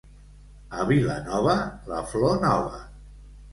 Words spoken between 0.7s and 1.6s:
A Vilanova,